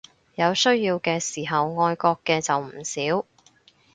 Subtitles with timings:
[0.33, 3.23] 有需要嘅時候愛國嘅就唔少